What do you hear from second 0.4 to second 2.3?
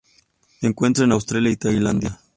Se encuentra en Australia y Tailandia.